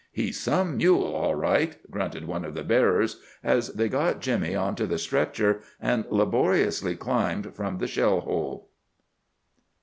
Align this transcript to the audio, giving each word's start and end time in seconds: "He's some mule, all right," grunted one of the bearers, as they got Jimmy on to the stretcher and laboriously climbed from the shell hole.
"He's 0.11 0.39
some 0.39 0.77
mule, 0.77 1.13
all 1.13 1.35
right," 1.35 1.77
grunted 1.91 2.25
one 2.25 2.43
of 2.43 2.55
the 2.55 2.63
bearers, 2.63 3.21
as 3.43 3.67
they 3.73 3.87
got 3.87 4.19
Jimmy 4.19 4.55
on 4.55 4.73
to 4.77 4.87
the 4.87 4.97
stretcher 4.97 5.61
and 5.79 6.05
laboriously 6.09 6.95
climbed 6.95 7.53
from 7.53 7.77
the 7.77 7.85
shell 7.85 8.21
hole. 8.21 8.71